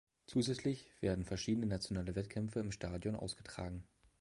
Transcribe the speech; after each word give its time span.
Zusätzlich 0.25 0.89
werden 0.99 1.25
verschiedene 1.25 1.67
nationale 1.67 2.15
Wettkämpfe 2.15 2.59
im 2.59 2.71
Stadion 2.71 3.15
ausgetragen. 3.15 3.83